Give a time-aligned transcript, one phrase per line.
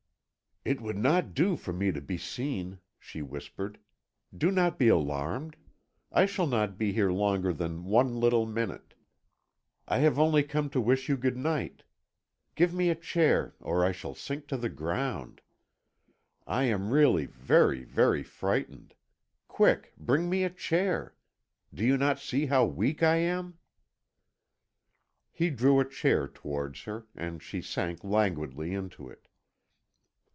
[0.63, 3.79] "It would not do for me to be seen," she whispered.
[4.37, 5.55] "Do not be alarmed;
[6.11, 8.93] I shall not be here longer than one little minute.
[9.87, 11.81] I have only come to wish you good night.
[12.53, 15.41] Give me a chair, or I shall sink to the ground.
[16.45, 18.93] I am really very, very frightened.
[19.47, 21.15] Quick; bring me a chair.
[21.73, 23.57] Do you not see how weak I am?"
[25.31, 29.27] He drew a chair towards Her, and she sank languidly into it.